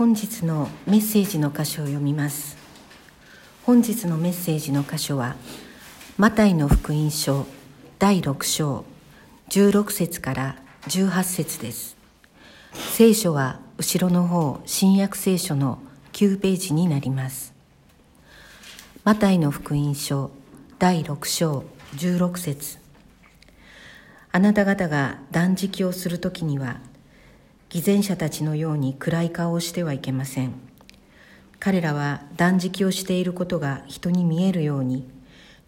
[0.00, 2.56] 本日のメッセージの箇所を読みます。
[3.64, 5.36] 本日のメッセージの箇所は
[6.16, 7.44] マタイの福音書
[7.98, 8.86] 第6章
[9.50, 10.56] 16節から
[10.88, 11.98] 18節です。
[12.72, 15.78] 聖書は後ろの方新約聖書の
[16.14, 17.52] 9ページになります。
[19.04, 20.30] マタイの福音書
[20.78, 21.64] 第6章
[21.96, 22.78] 16節。
[24.32, 26.80] あなた方が断食をするときには
[27.70, 30.54] 偽善者たちのように暗い顔をしてはいけません。
[31.60, 35.08] 彼らは断食をしていることが人に見えるように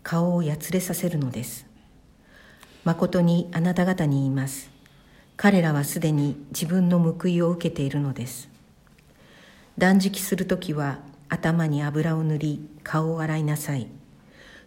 [0.02, 1.64] 顔をやつれさせるのです。
[2.82, 4.68] 誠にあなた方に言います。
[5.36, 8.48] 彼らはすでに自分の報いを受けているのです。
[9.78, 13.86] 断食するときは頭に油を塗り顔を洗いなさい。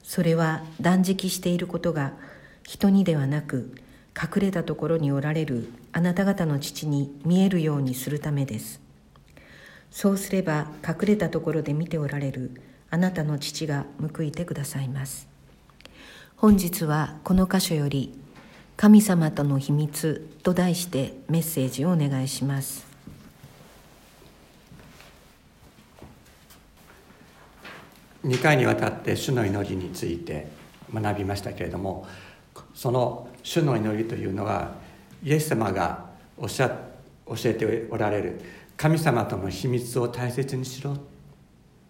[0.04, 2.14] それは断食していることが
[2.64, 3.76] 人にではなく
[4.16, 8.80] 隠れたところにおられるあなた方の父に見えるようにするためです。
[9.92, 15.28] そうすれば隠れたところで見ておられるあなたの父が報いてくださいます。
[16.38, 18.18] 本日はこの箇所より
[18.78, 22.86] 「神様との秘密」と題してメッセージをお願いします。
[28.26, 30.48] 2回にわたって主の祈りについて
[30.92, 32.08] 学びましたけれども
[32.74, 34.74] その主の祈りというのは
[35.24, 36.04] イエス様が
[36.36, 36.68] おっしゃ
[37.28, 38.42] 教えておられる
[38.76, 40.98] 神様との秘密を大切にしろ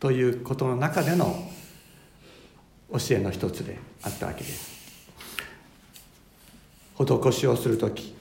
[0.01, 1.49] ということの中での
[2.91, 4.75] 教えの一つであったわけです。
[6.97, 8.13] 施しをする時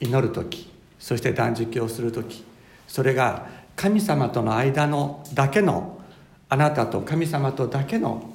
[0.00, 2.44] 祈る時そして断食をする時
[2.88, 6.00] それが神様との間のだけの
[6.48, 8.34] あなたと神様とだけの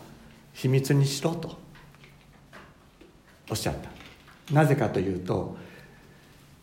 [0.53, 1.57] 秘密にしろと
[3.49, 4.00] おっしゃった。
[4.51, 5.57] なぜかというと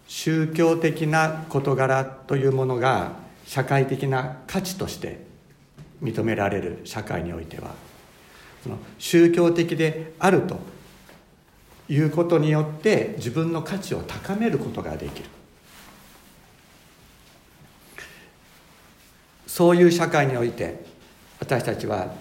[0.06, 3.12] 宗教的な事柄というものが
[3.47, 5.27] 社会的な価値として
[6.03, 7.75] 認められる社会においては。
[8.62, 10.59] その宗教的であると
[11.88, 15.28] いうことによって自分の価値を高めることができる。
[19.47, 20.84] そういう社会において
[21.41, 22.12] 私たちは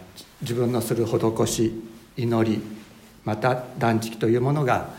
[0.41, 1.83] 自分のする施し
[2.15, 2.61] 祈り
[3.23, 4.89] また断食というものが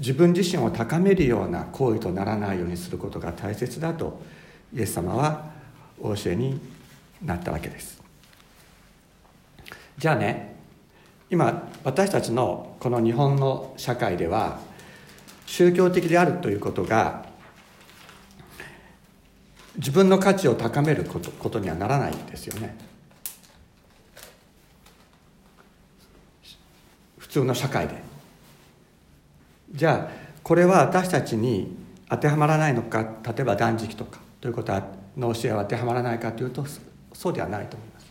[0.00, 4.20] 自分自身を高めるような行為とならないようにすることが大切だと
[4.74, 5.50] イエス様は
[6.00, 6.58] お教えに
[7.22, 8.00] なったわけです。
[9.98, 10.56] じゃあね
[11.28, 14.58] 今私たちのこの日本の社会では
[15.44, 17.26] 宗教的であるということが
[19.76, 22.74] 自分の価値を高めることことにはならないんですよね。
[27.18, 28.09] 普通の社会で。
[29.72, 31.76] じゃあこれは私たちに
[32.08, 34.82] 当てはまらないのか例えば断食とかということは
[35.16, 36.64] の教えは当てはまらないかというと
[37.12, 38.06] そうではないと思います。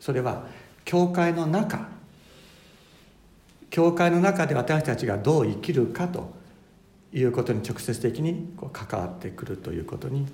[0.00, 0.44] それは
[0.84, 1.88] 教会の中
[3.70, 6.32] 教会の中で私たちがどう生きるかと
[7.12, 10.26] いうことに直接的に関わってくるということに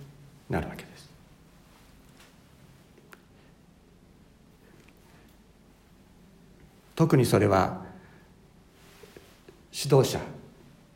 [0.49, 1.10] なるわけです。
[6.94, 7.83] 特にそれは
[9.84, 10.19] 指導者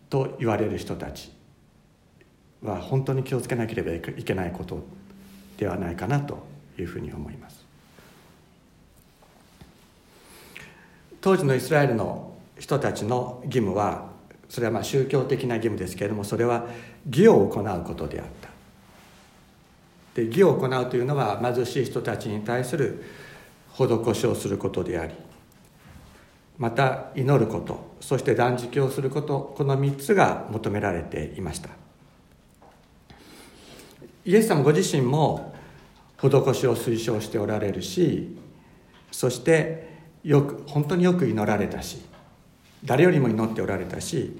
[0.08, 1.30] と言われる人たち
[2.62, 4.82] は本当に気をつけなければいけないこと
[5.58, 6.38] ではないかなと
[6.78, 7.66] いうふうに思います。
[11.20, 14.08] 当時のイスラエルの人たちの義務は
[14.48, 16.66] それはまあ宗教的な義務ですけれどもそれは
[17.10, 18.48] 義を行うことであった。
[20.14, 23.04] で義を行うというのは貧しい人たちに対する
[23.74, 25.14] 施しをすることであり
[26.58, 31.70] また祈ることそして断食をすることこの3つが求められていました。
[34.24, 35.54] イエス様ご自身も
[36.18, 38.36] 施しを推奨しておられるし
[39.10, 39.88] そして
[40.22, 42.02] よく本当によく祈られたし
[42.84, 44.38] 誰よりも祈っておられたし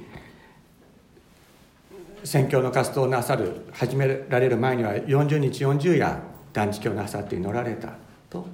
[2.23, 6.21] 宣教の活動をなさる始められる前には40日40夜
[6.53, 7.95] 断食をなさって祈られた
[8.29, 8.47] と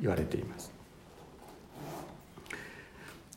[0.00, 0.71] 言われています。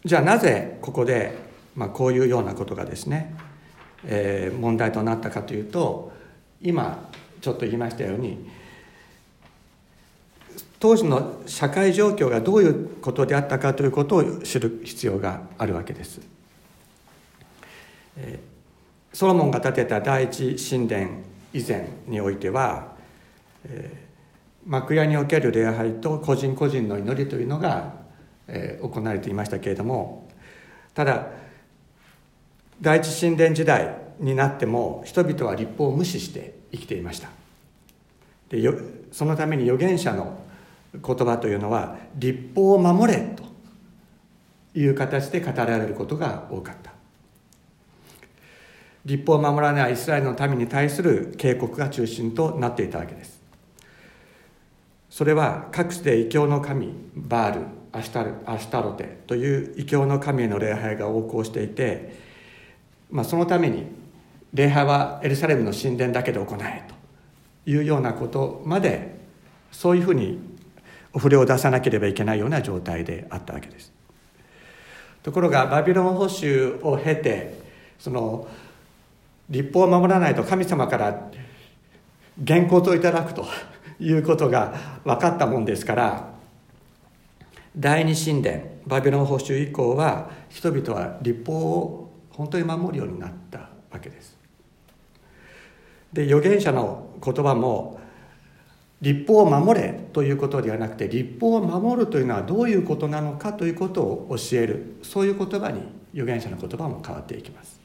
[0.06, 1.36] じゃあなぜここで、
[1.76, 3.36] まあ、こういうようなことがですね、
[4.06, 6.14] えー、問題となったかというと
[6.62, 7.10] 今
[7.42, 8.48] ちょっと言いましたように
[10.80, 16.22] 当時の社会状況がどういうことであったかということを知る必要があるわけです。
[18.18, 21.08] えー、ソロモンが建てた第一神殿
[21.52, 22.94] 以前においては、
[23.64, 28.05] えー、幕屋における礼拝と個人個人の祈りというのが
[28.48, 30.28] え、行われていましたけれども
[30.94, 31.28] ただ
[32.82, 37.30] 第一神殿時代になっても人々は立法を無視して生きていました。
[38.50, 38.74] でよ
[39.12, 40.38] そのために預言者の
[40.94, 43.44] 言葉というのは立法を守れと
[44.78, 46.92] いう形で語られることが多かった。
[49.06, 53.40] 立法を守らないイスラエルの民に対する警告が中心となっていたわけです。
[55.10, 57.62] それは各地で異教の神バール
[57.96, 62.14] アシタルアシタロテという異教の神への礼拝が横行していて、
[63.10, 63.86] まあ、そのために
[64.54, 66.84] 礼拝はエルサレムの神殿だけで行え
[67.64, 69.16] というようなことまで
[69.72, 70.40] そういうふうに
[71.14, 73.94] お触れを出さなければいけないような状態であったわけです。
[75.24, 77.58] ところがバビロン保守を経て
[77.98, 78.48] その
[79.50, 81.32] 立法を守らないと神様から
[82.46, 83.46] 原稿といただくと
[84.00, 84.76] いうことが
[85.06, 86.35] 分かったもんですから
[87.78, 94.38] 第二神殿バビロン保守以降は人々は立法を本当に守るようになったわけです。
[96.14, 98.00] で預言者の言葉も
[99.02, 105.82] 立法を守れということではなくて立法を守るというのはどういうことなのかということを教えるそういう言葉に
[106.14, 107.80] 預言者の言葉も変わっていきます。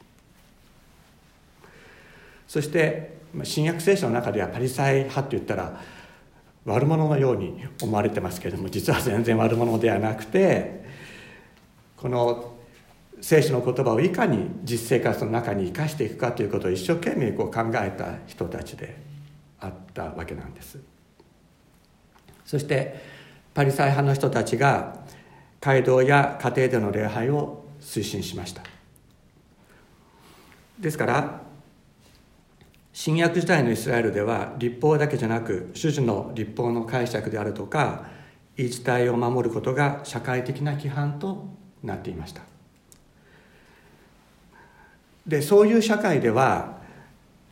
[2.47, 5.81] そして新約聖書の中ではパリサイ派って言ったら
[6.65, 10.85] 悪者のように思われてますけれども実は全然悪者ではなくて
[11.97, 12.55] この
[13.21, 18.95] 聖書の言葉をいかに実生活の中に生かしていくかということを一生懸命こう考えた人たちで
[19.59, 20.79] あったわけなんです。
[22.45, 22.99] そして
[23.53, 25.05] パリサイ派の人たちが
[25.59, 28.63] 街道や家庭での礼拝を推進しました。
[30.79, 31.41] ですから
[33.03, 38.05] 新約時代のイスラエルでは立法だけじゃなく主樹の立法の解釈であるとか
[38.55, 41.47] 言い伝えを守ることが社会的な規範と
[41.81, 42.43] なっていました。
[45.25, 46.77] でそういう社会では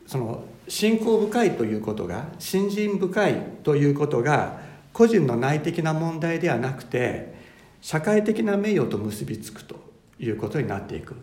[0.06, 4.60] その信仰深いということが信心深いということが
[4.94, 7.34] 個人の内的な問題ではなくて
[7.82, 9.78] 社会的な名誉と結びつくと
[10.20, 11.16] いうことになっていく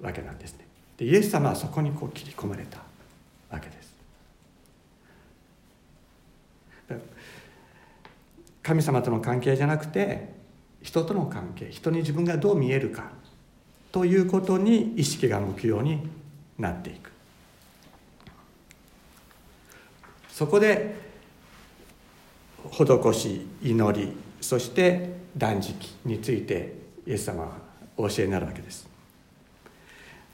[0.00, 0.66] わけなんですね。
[0.96, 2.90] でイエス様はそこにこう切り込まれた。
[3.52, 3.92] わけです。
[8.62, 10.32] 神様との関係じゃなくて
[10.82, 13.10] 人との関係人に自分がどう見えるか
[13.90, 16.08] ということに意識が向くように
[16.58, 17.10] なっていく。
[20.30, 20.96] そこで
[22.70, 26.74] 施し祈りそして断食について
[27.06, 27.52] イエス様は
[27.96, 28.88] お教えになるわけです。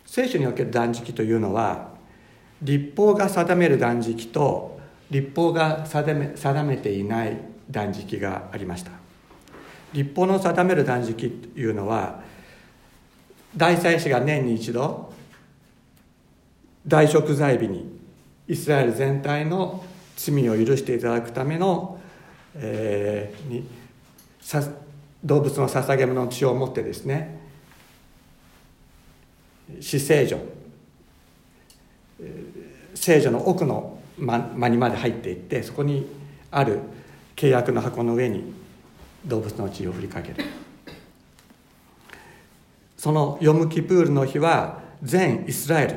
[0.07, 1.98] 聖書における断食というのは
[2.63, 7.37] 立法が定める断食と立法が定め定めていない
[7.71, 8.91] 断食がありました。
[9.93, 12.23] 立法の定める断食というのは
[13.57, 15.13] 大祭司が年に一度
[16.87, 17.99] 大食材日に
[18.47, 19.85] イスラエル全体の
[20.17, 22.01] 罪を許していただくための、
[22.55, 23.69] えー、に
[25.25, 27.39] 動物の捧げ物の血を持ってですね
[29.81, 30.39] 死聖女
[32.95, 36.07] 聖女の奥の間にまで入っていってそこに
[36.51, 36.81] ある
[37.37, 38.53] 契約の箱の上に
[39.25, 40.45] 動物の血を振りかける。
[42.97, 45.97] そのヨムキプールの日は全イスラエル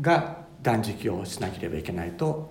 [0.00, 2.50] が断食をしなければいけないと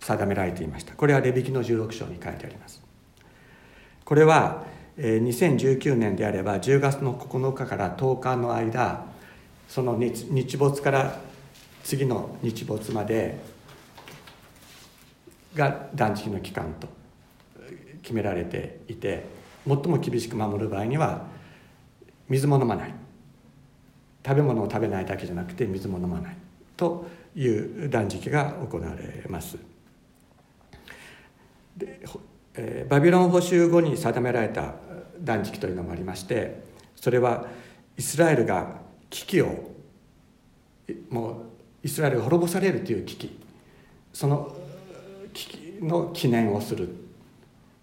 [0.00, 0.94] 定められていました。
[0.94, 2.82] これはレビキの16章に書いてあります。
[4.04, 4.64] これは
[4.96, 9.04] 2019年であれば10月の9日から10日の間
[9.68, 11.20] その日没から
[11.84, 13.38] 次の日没まで
[15.54, 16.88] が断食の期間と
[18.02, 19.24] 決められていて
[19.66, 21.26] 最も厳しく守る場合には
[22.28, 22.94] 水も飲まない。
[24.24, 26.36] 食べ物を食べないだけじゃなくて水も飲まない
[26.76, 29.58] という断食が行われます。
[31.76, 32.00] で、
[32.54, 34.74] えー、バビロン捕囚後に定められた
[35.18, 36.62] 断食というのもありまして
[36.96, 37.46] それは
[37.96, 39.70] イスラエルが危機を
[41.08, 41.36] もう
[41.82, 43.38] イスラエルが滅ぼされるという危機。
[44.12, 44.54] その
[45.32, 46.94] 危機の記念をする、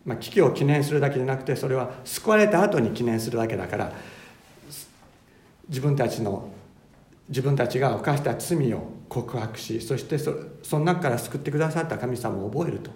[0.06, 3.91] まあ、危機を記念するだけじゃなくてそれは救われた後に記念するわけだから
[5.68, 6.51] 自分たちの
[7.27, 12.91] 自分たちが犯した罪を告白しそしてそその中から救ってくださった神様を覚えると。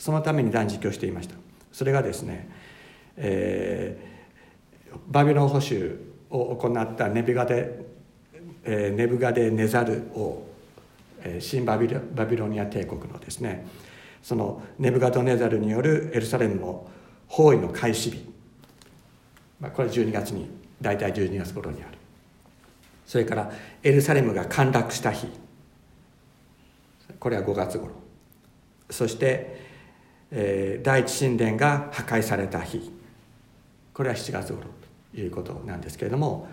[0.00, 1.34] そのために断食をしていました。
[1.72, 2.48] それがですね、
[3.18, 6.00] えー、バビロン捕囚
[6.30, 7.84] を行ったネビガデ
[8.64, 10.42] えネブガデネザル王、
[11.22, 13.66] え新バビバビロニア帝国のですね
[14.22, 16.88] そのネブガドネザルによるエルサレムの
[17.28, 18.24] 包囲の開始日、
[19.60, 20.50] まあ、これ12月に
[20.80, 21.98] 大体12月頃にある。
[23.06, 23.50] それから
[23.82, 25.26] エルサレムが陥落した日。
[27.18, 27.92] これは5月頃。
[28.88, 29.60] そして、
[30.30, 32.92] えー、第一神殿が破壊された日。
[33.92, 34.64] これは7月頃
[35.12, 36.48] ということなんですけれども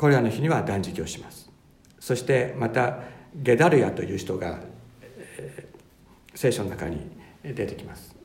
[0.00, 1.50] これらの日には断食をします。
[1.98, 3.00] そしてまた
[3.34, 4.58] ゲダルヤという人が、
[5.02, 7.06] えー、聖書の中に
[7.44, 8.16] 出てきます。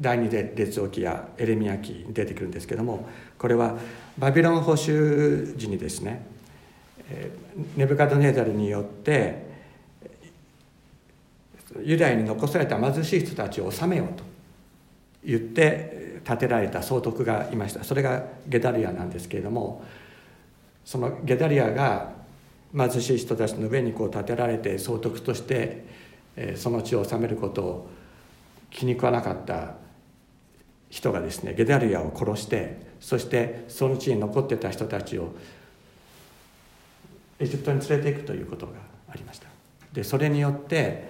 [0.00, 3.76] 第二列王記やエレミヤ記に出てくるんですけどもこれは
[4.16, 6.24] バビロン捕囚時にですね
[7.74, 9.46] ネブカドネザルによって
[11.82, 14.22] ユダヤに残された貧しい人たちを治めようと
[15.24, 17.82] 言って建てられた総督がいました。
[17.82, 19.82] それがゲダリアなんですけれども
[20.84, 22.12] そのゲダリアが
[22.76, 25.84] 貧しい人たちの上にこう建てられて総督として
[26.56, 27.90] その地を治めることを
[28.70, 29.74] 気に食わなかった
[30.90, 35.34] 人がですねゲダリアを殺してそしてその地に残ってた人たちを
[37.38, 38.72] エジプトに連れていくということが
[39.08, 39.48] ありました。
[39.92, 41.08] でそれによって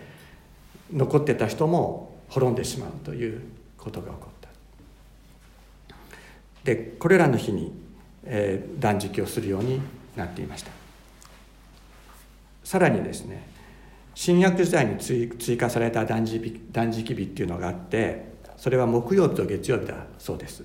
[0.92, 3.40] 残ってた人も滅んでしまうという
[3.78, 4.48] ことが起こった。
[6.64, 7.72] でこれらの日に、
[8.26, 9.80] えー、断食をするように
[10.16, 10.70] なっていました。
[12.62, 13.46] さらにですね
[14.14, 15.28] 新約時代に追
[15.58, 20.64] 加された断食断食日っていうのがあってそれは木曜日と月曜日だそうです。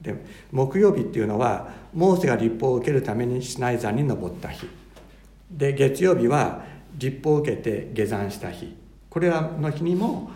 [0.00, 0.14] で
[0.52, 4.68] 木曜日っていうのはモーセが立法を受けるためにシナイ山に登った日。
[5.50, 6.64] で月曜日は
[6.96, 8.76] 立法を受けて下山した日。
[9.10, 10.30] これらの日にも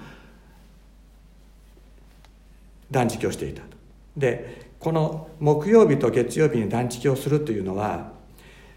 [2.90, 3.68] 断食をしていたと。
[4.16, 8.12] でこの木曜日と月曜日に断食をするというのは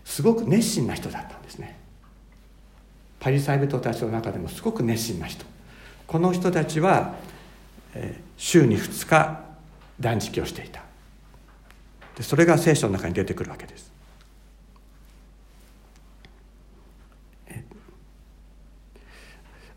[0.04, 1.80] すごく熱心な人だったんですね。
[3.20, 5.46] パリサイ人たちの中でもすごく熱心な人。
[6.08, 7.16] この人たちは、
[8.36, 9.42] 週に2日
[10.00, 10.82] 断食をしていた。
[12.18, 13.92] でそれが聖書の中に出てくるわけです。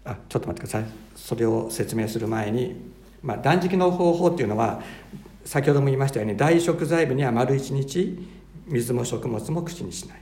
[0.06, 0.84] あちょっと待ってください。
[1.14, 2.90] それを説明する前に、
[3.22, 4.82] まあ、断食の方法っていうのは
[5.44, 8.28] 先ほども言いましたように大食材部には丸一日
[8.66, 10.18] 水も食物も口にしない。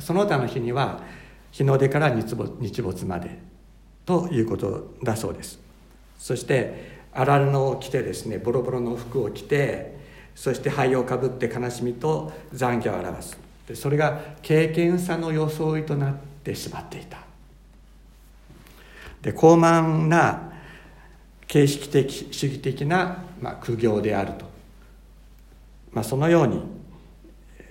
[0.00, 1.02] その他の日には
[1.50, 3.38] 日の出から日没まで
[4.04, 5.58] ということだそうです。
[6.18, 10.00] そして荒布を着てですねボロボロの服を着て
[10.34, 13.38] そして灰をかぶって悲しみと残悔を表す。
[13.68, 17.18] でそれが経験さの装いとなってしまっていた。
[19.20, 20.51] で高慢な
[21.52, 24.46] 形式的主義的な、まあ、苦行であると、
[25.92, 26.62] まあ、そのように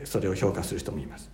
[0.03, 1.31] それを評価する人もいます。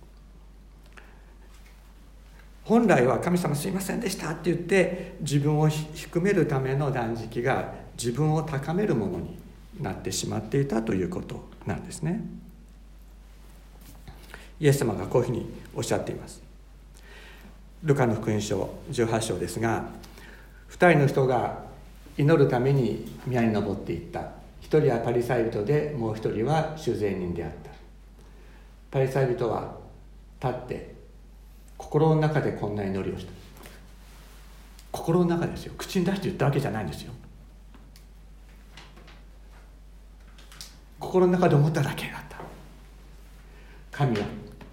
[2.64, 9.38] 本来は神様すいませんでしたって言って自分を低めるための断食が自分を高めるものに
[9.78, 12.24] なってしまっていたということなんですね。
[14.58, 16.42] イエス様がこういうふうにおっしゃっています。
[17.82, 19.90] ルカの福音書18章ですが
[20.70, 21.67] 2人の人が
[22.18, 24.20] 祈るために宮に登っていった。
[24.62, 27.70] 1人はパリサイ人でもう1人は修税人であった。
[28.90, 29.76] パリサイ人は
[30.42, 30.94] 立って
[31.76, 33.32] 心の中でこんな祈りをした。
[34.90, 35.74] 心の中ですよ。
[35.78, 37.12] 口に出して言ったわけじゃないんですよ。
[40.98, 42.38] 心の中で思っただけだった。
[43.92, 44.26] 神は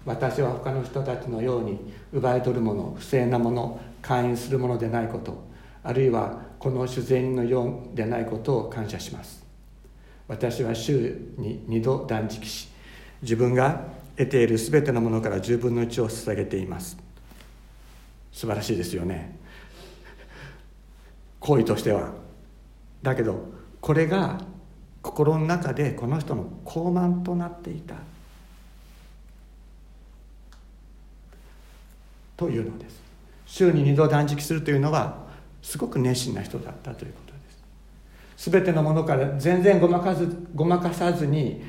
[0.04, 5.44] 私は他の人たちのように奪い取るもの不正なもの勧誘するものでないこと
[5.82, 9.46] あるいはこの主税のようでないことを感謝します。
[10.26, 12.66] 私は週に2度断食し
[13.22, 13.84] 自分が
[14.16, 16.98] 得ている全てのものから10分の1を捧げています。
[18.32, 19.38] 素晴らしいですよね。
[21.38, 22.10] 行為としては。
[23.00, 23.44] だけど
[23.80, 24.40] これが
[25.02, 27.94] 心の中でこの人の高慢となっていた。
[32.36, 33.00] というのです。
[33.46, 35.25] 週に2度断食するというのは
[35.66, 37.38] すごく熱心な人だったということで
[38.38, 38.50] す。
[38.52, 41.60] 全てのものから全然ごまかずごまかさずに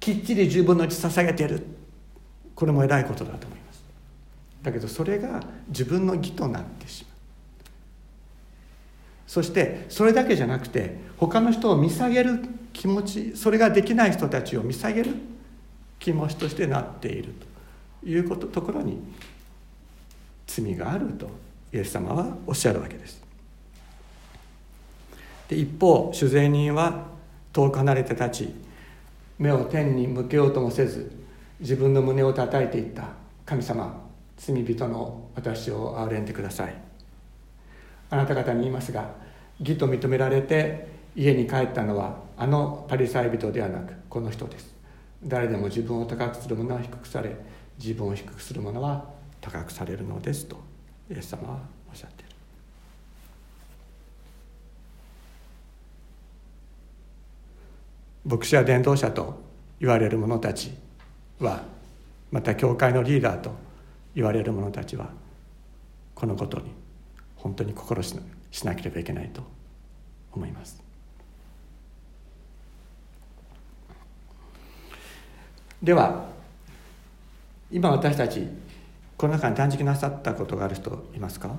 [0.00, 1.64] きっちり10分の1捧げている。
[2.56, 3.84] これも偉いことだと思います。
[4.64, 7.18] だけどそれが自分の義となってしまう。
[9.28, 12.40] そしてそれだけじゃなくて他の人を見下げる
[12.72, 15.14] 気持ちそれができない人たちを見下げる
[16.00, 17.32] 気持ちとしてなっている
[18.02, 19.00] ということところに
[20.48, 21.46] 罪があると。
[21.72, 23.22] イエス様はおっしゃるわけです。
[25.48, 27.06] で一方主税人は
[27.52, 28.54] 遠く離れて立ち
[29.38, 31.10] 目を天に向けようともせず
[31.60, 33.08] 自分の胸を叩いていった
[33.46, 34.04] 神様
[34.36, 36.74] 罪人の私を憐れんでください。
[38.10, 39.10] あなた方に言いますが
[39.58, 44.74] 義と認められて家に帰ったのはあのパリサイ人ではなくこの人です。
[45.24, 47.36] 誰でも自分を高くする者は低くされ
[47.78, 49.10] 自分を低くする者は
[49.40, 50.56] 高くされるのですと。
[51.10, 52.28] イエス様はおっしゃっている。
[58.26, 59.40] 牧師や伝道者と
[59.80, 60.72] 言われる者たち
[61.40, 61.62] は
[62.30, 63.52] また教会のリーダーと
[64.14, 65.08] 言われる者たちは
[66.14, 66.64] このことに
[67.36, 68.14] 本当に心し
[68.64, 69.42] なければいけないと
[70.32, 70.82] 思います。
[75.82, 76.26] では
[77.70, 78.46] 今私たち
[79.18, 81.50] この中に断食なさったことがある人いますか？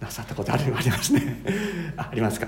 [0.00, 1.42] なさったことあるありますね。
[1.98, 2.46] ありますか？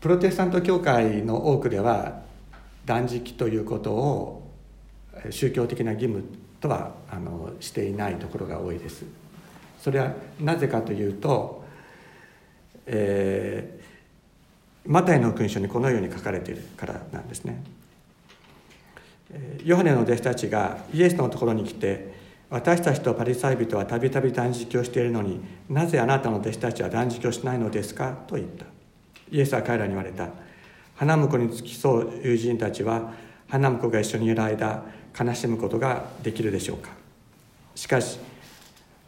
[0.00, 2.22] プロテスタント教会の多くでは
[2.86, 4.50] 断食ということを
[5.30, 6.24] 宗教的な義務
[6.60, 9.04] とはあのしていないところが多いです。
[9.78, 11.62] それはなぜかというと、
[12.86, 17.62] えー、マタイの福音書にこのように書かれているからなんですね。
[19.64, 22.14] ヨハネの弟子たちがイエスのところに来て
[22.48, 28.12] 私たちとパリサイ人はたびたび断食をしているのになぜあなたの弟子たちは断食をしないのですか？
[28.28, 28.66] と言った。
[29.30, 30.28] イエスは彼らに言われた。
[30.94, 33.12] 花婿に付き添う友人たちは
[33.48, 34.84] 花婿が一緒にいる間
[35.18, 36.90] 悲しむことができるでしょうか？
[37.74, 38.18] しかし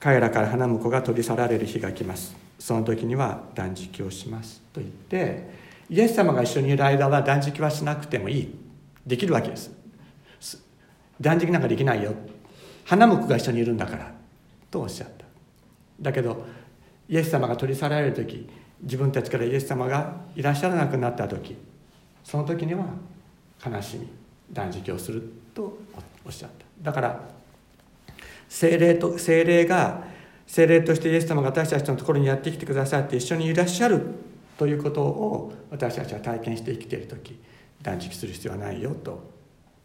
[0.00, 2.36] 彼らから花婿が取り去られる日が来ます。
[2.58, 4.60] その時には断食をします。
[4.72, 5.48] と言って
[5.88, 8.54] イエス様が一緒にいる間は断食はしなくてもいい。
[9.06, 9.77] できるわけです。
[11.20, 12.14] 断食なんかできないよ。
[12.84, 14.12] 花婿が一緒にいるんだから。
[14.70, 15.24] とおっしゃった。
[16.00, 16.44] だけど
[17.08, 18.48] イエス様が取り去られる時
[18.82, 21.56] 自分たちからイエス様がいらっしゃらなくなった時
[22.22, 22.84] その時には
[23.66, 24.08] 悲しみ
[24.52, 25.78] 断食をすると
[26.24, 26.64] おっしゃった。
[26.82, 27.20] だから
[28.48, 30.04] 精霊と精霊が
[30.46, 34.02] 精霊としてイエス様が私たちのところにやってきてくださって一緒にいらっしゃる
[34.56, 37.38] ということを私たちは体験して生きている時
[37.82, 39.37] 断食する必要はないよと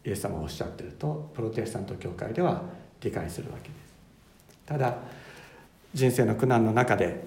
[0.04, 2.62] イエス様がおっしゃってるとプロテスタント教会では
[3.00, 3.94] 理解するわけです。
[4.66, 4.96] ただ
[5.92, 7.24] 人生の苦難の中で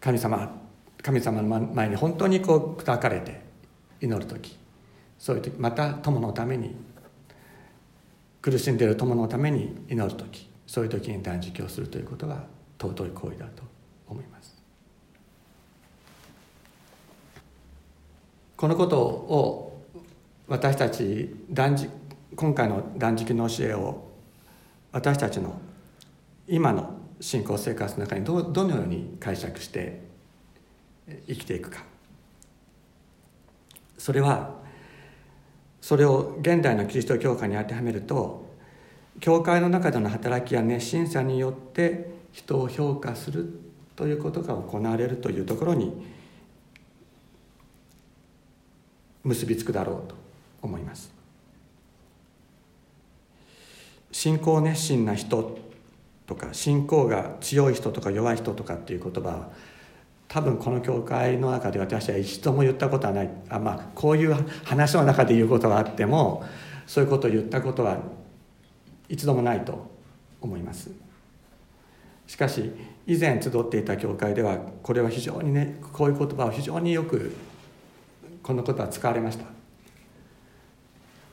[0.00, 0.60] 神様
[1.02, 3.40] 神様の前に本当にこう砕かれて
[4.00, 4.56] 祈る時
[5.18, 6.74] そういう時また友のために
[8.40, 12.44] 苦しんでいる友のために祈る時そういう時に断食をするということが
[12.78, 13.62] 尊い行為だと
[14.08, 14.54] 思います。
[18.56, 19.73] このことを
[20.46, 21.90] 私たち断食
[22.36, 24.08] 今回の断食の教えを
[24.92, 25.58] 私たちの
[26.46, 30.02] 今の信仰生活の中にどどのように解釈して
[31.26, 31.84] 生きていくか。
[33.96, 34.54] それは
[35.80, 38.52] それを現代のキリスト教会に当てはめると
[39.20, 43.60] 教会の中での働きや熱心さによって人を評価する
[43.96, 46.06] ということが行われるというところに
[49.22, 50.23] 結びつくだろうと。
[50.66, 51.12] 思います。
[54.12, 55.58] 信仰熱心な人
[56.26, 59.50] とか信仰が強い人とか弱い人とかっていう言葉は
[60.28, 63.30] 多分この教会の中で私は一度も言ったことはない。
[63.48, 66.44] あまあこういう話の中で言うことはあっても
[66.86, 67.98] そういうことを言ったことは
[69.08, 69.90] 一度もないと
[70.40, 70.90] 思います。
[72.26, 72.72] しかし
[73.06, 77.34] 以前集っていた教会ではこれは非常にねこういう言葉を非常によく
[78.42, 79.53] このことは使われました。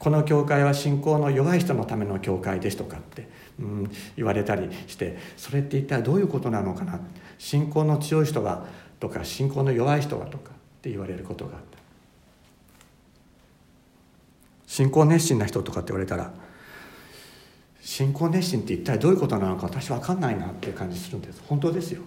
[0.02, 3.28] この教会は信仰の弱い人のための教会ですとかって、
[3.60, 7.00] うん、言われたりしてそれって一体どういうことなのかな？
[7.38, 8.66] 信仰の強い人が
[9.00, 11.78] とか信仰の弱い人がとかって言われることがあった。
[14.66, 16.34] 信仰熱心な人とかって言われたら
[17.80, 21.44] 信仰熱心って一体どういうことなのか私分かんないなっていう感じするんです。
[21.48, 22.02] 本当ですよ。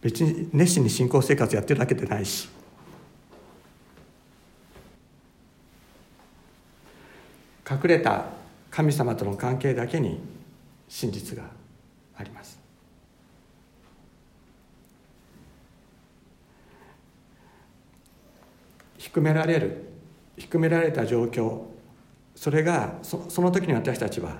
[0.00, 2.48] 別に熱心に信仰生活やってるだけでないし。
[7.68, 8.26] 隠れた
[8.70, 10.20] 神様との関係だけに
[10.88, 11.44] 真実が
[12.16, 12.66] あります。
[18.98, 19.84] 低められる
[20.36, 21.62] 低められた状況
[22.34, 24.36] それがその時に私たちは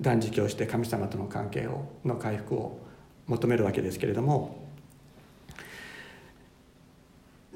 [0.00, 2.78] 断食をして神様との関係をの回復を
[3.26, 4.64] 求めるわけですけれども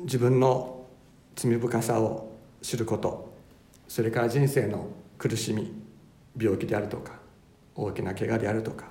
[0.01, 0.87] 自分の
[1.37, 3.33] 罪深さを知ること
[3.89, 5.73] それから人生の苦しみ
[6.41, 7.19] 病気であるとか
[7.75, 8.87] 大きな怪我であるとか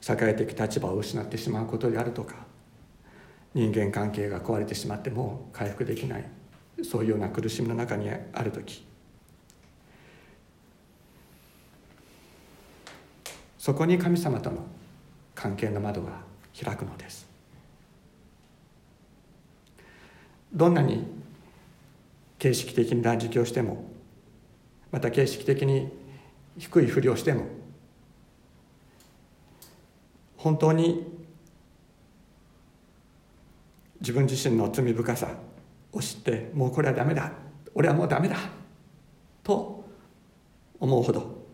[0.00, 2.34] 社会的立場を失ってしまうことであるとか
[3.54, 6.24] 人間関係が壊れてしまっても回復できない
[6.82, 8.84] そういうような苦しみの中にある時
[13.58, 14.66] そこに神様との
[15.34, 16.20] 関係の窓が
[16.62, 17.26] 開くのです。
[20.52, 21.02] どんなに
[22.38, 23.86] 形式的に断食をしても
[24.94, 25.88] また形式的に
[26.56, 27.46] 低いふりをしても
[30.36, 31.04] 本当に
[34.00, 35.34] 自分自身の罪深さ
[35.90, 37.32] を知ってもうこれはダメだ
[37.74, 38.36] 俺はもうダメだ
[39.42, 39.84] と
[40.78, 41.44] 思うほど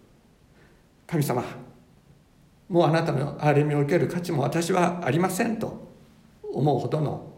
[1.07, 1.43] 神様
[2.69, 5.89] もうあなたの憐れみを受ける価値も私はありませんと
[6.43, 7.33] 思うほどの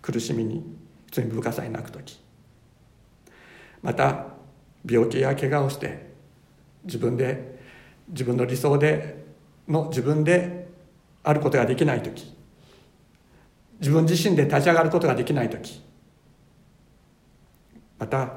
[0.00, 0.62] 苦しみに
[1.10, 2.20] 罪深さに泣く時。
[3.82, 4.31] また
[4.84, 6.10] 病気や怪我をして
[6.84, 7.60] 自分で
[8.08, 9.24] 自分の理想で
[9.68, 10.68] の自分で
[11.22, 12.36] あることができない時
[13.80, 15.82] 自分自身で立ち上がることができない時
[17.98, 18.34] また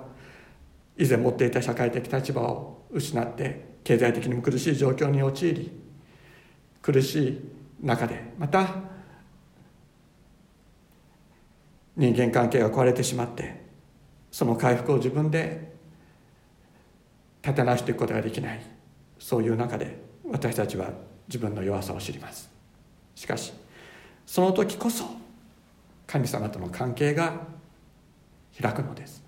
[0.98, 5.72] 以前持っていた社会的立場を失って経済的にも苦しい状況に陥り
[6.82, 7.40] 苦しい
[7.82, 8.68] 中でまた
[11.96, 13.64] 人間関係が壊れてしまって
[14.32, 15.75] その回復を自分で
[17.46, 18.62] 立て直していくことができない。
[19.20, 20.90] そういう中で私たちは
[21.28, 22.50] 自分の弱さを知ります。
[23.14, 23.54] しかし
[24.26, 25.06] その時こそ
[26.08, 27.34] 神様との関係が
[28.60, 29.24] 開くのです。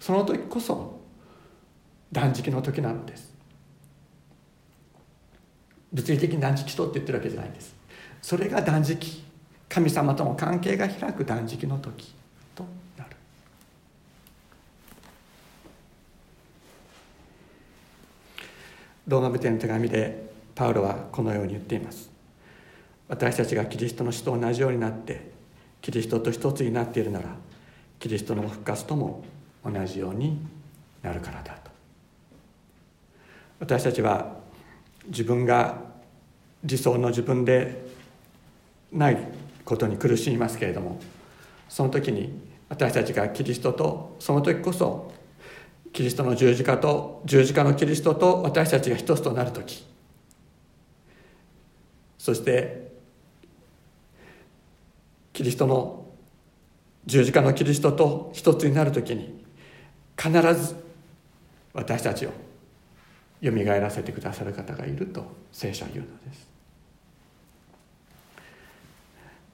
[0.00, 1.00] その時こそ
[2.10, 3.32] 断食の時なのです。
[5.92, 7.74] 物理的に断食しとって言ってるわけじゃないんです。
[8.20, 9.22] それが断食。
[9.68, 12.14] 神様との関係が開く断食の時
[12.54, 12.64] と
[12.96, 13.16] なる
[19.06, 22.10] ローマ人の手紙でパウロはこのように言っています。
[23.08, 25.30] 私たちがキリストの死と同じようになって
[25.82, 27.36] キリストと一つになっているなら
[27.98, 29.22] キリストの復活とも
[29.64, 30.38] 同じように
[31.02, 31.70] なるからだと。
[33.60, 34.36] 私たちは
[35.06, 35.82] 自分が
[36.64, 37.84] 理想の自分で
[38.90, 39.18] ない
[39.64, 40.98] ことに苦しみますけれども
[41.68, 45.12] その時に私たちがキリストとその時こそ
[45.94, 49.86] キリストの十字架と十字架のキリストと私たちが一つとなる時。
[52.18, 52.92] そして
[55.32, 56.04] キリストの
[57.06, 59.44] 十字架のキリストと一つになる時に
[60.20, 60.74] 必ず
[61.72, 62.30] 私たちを
[63.40, 66.48] よみがえらせてくださる方がいると聖書は言うのです。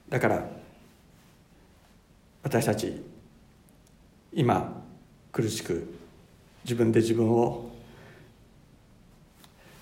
[0.09, 0.49] だから
[2.41, 2.99] 私たち
[4.33, 4.81] 今
[5.31, 6.01] 苦しく
[6.63, 7.71] 自分で自分を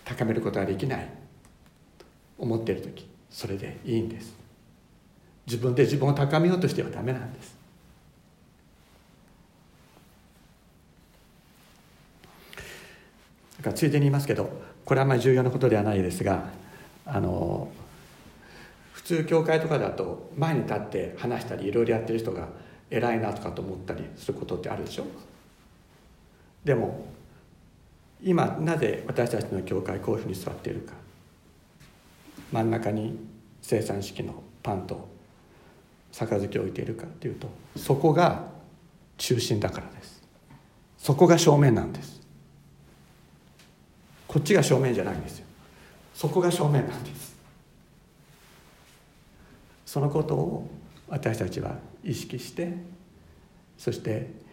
[0.05, 1.07] 高めることができない
[1.97, 2.05] と
[2.37, 4.35] 思っている時それでいいんです。
[5.45, 7.55] 自分で自分を高めようとしてはダメなんです。
[13.57, 14.49] だからついでに言いますけど
[14.85, 16.45] これはあまり重要なことではないですが
[17.05, 17.69] あの
[18.93, 22.47] 普通教会とかだと前に立って話したりいろいろやってる人が
[22.89, 25.03] 偉いなとかと思ったりすることってあるでしょ？
[26.69, 27.03] でも
[28.23, 30.93] 今なぜ私たちの教会こういうふうに座っているか。
[32.51, 33.17] 真ん中に
[33.59, 35.09] 生産式のパンと
[36.11, 38.49] 杯を置いているかというとそこが
[39.17, 40.21] 中心だからです。
[40.99, 42.21] そこが正面なんです。
[44.27, 45.47] こっちが正面じゃないんですよ。
[46.13, 47.35] そこが正面なんです。
[49.87, 50.69] そのことを
[51.07, 52.75] 私たちは意識して
[53.75, 54.48] そして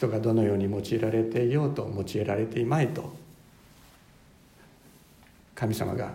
[0.00, 3.12] 人がどのように用いられていようと用いられていまいと
[5.54, 6.12] 神様が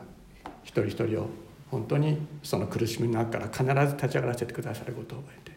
[0.63, 1.30] 一人一人を
[1.69, 5.56] 本当にその苦しみの中から必ず立ち上がらせてくださることを覚えて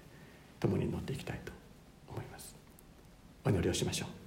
[0.60, 1.52] 共に乗っていきたいと
[2.10, 2.54] 思います。
[3.46, 4.17] お祈りをしましょう。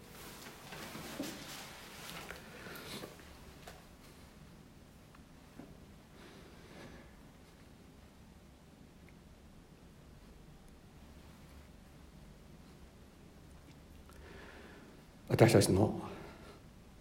[15.32, 15.98] 私たちの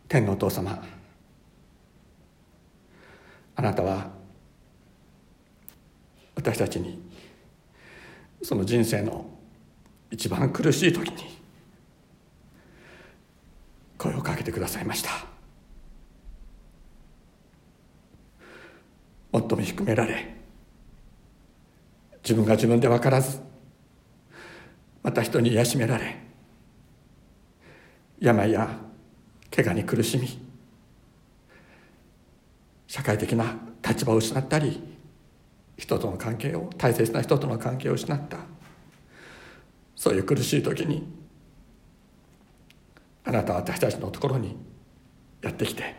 [0.09, 0.81] 天のお父様。
[3.57, 4.09] あなたは
[6.37, 7.03] 私たちに
[8.41, 9.27] その人生の
[10.11, 11.39] 一番苦しい時に
[13.99, 15.11] 声をかけてくださいました。
[19.33, 20.35] 最も低められ
[22.23, 23.41] 自分が自分で分からず
[25.03, 26.30] また人に癒しめられ
[28.21, 28.79] 病や
[29.51, 30.29] 怪我に苦しみ
[32.87, 33.57] 社会的な
[33.87, 34.81] 立場を失ったり
[35.77, 38.39] 人との関係を大切な人との関係を失った。
[40.01, 41.07] そういう苦しい時に
[43.23, 44.57] あなたは私たちのところに
[45.43, 45.95] やってきて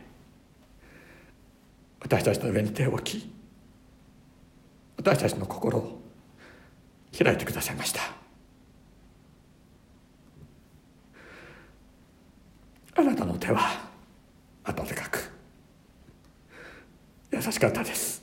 [2.01, 3.31] 私たちの上に手を置き
[4.97, 6.01] 私たちの心を
[7.15, 8.20] 開いてくださいました。
[13.21, 13.59] 方の手は
[14.63, 15.31] 温かく。
[17.31, 18.21] 優しかったです。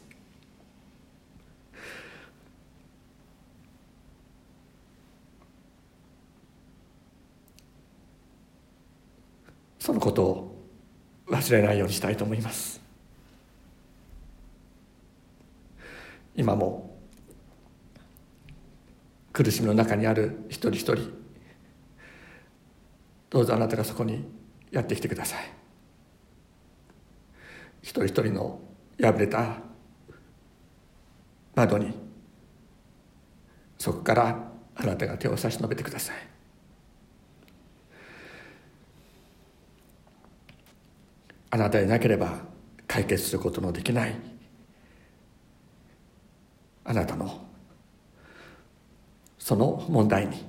[9.78, 10.66] そのことを
[11.28, 12.80] 忘れないようにしたいと思います。
[16.36, 16.98] 今も
[19.32, 21.10] 苦しみの中にある一人一人
[23.30, 24.37] どうぞあなたがそこに
[24.70, 25.50] やってきてください。
[27.82, 28.60] 一人一人の
[29.00, 29.58] 破れた
[31.54, 31.94] 窓に
[33.78, 36.16] そこからあなたが手を差し伸べてください。
[41.50, 42.38] あなたでなければ
[42.86, 44.14] 解決することのできない。
[46.84, 47.46] あなたの
[49.38, 50.44] その問題に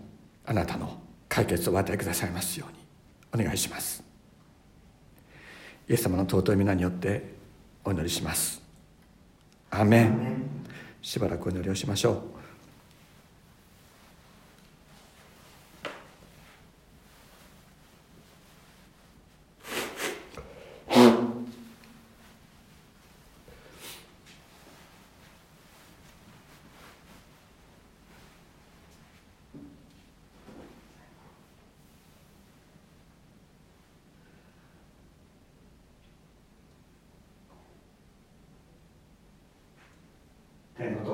[0.46, 4.09] あなたの解決をお与えくださいますようにお願いします。
[5.90, 7.34] イエス様の尊い皆によって
[7.84, 8.62] お祈りします。
[9.72, 10.44] アメン。
[11.02, 12.39] しばらくお祈りをしましょう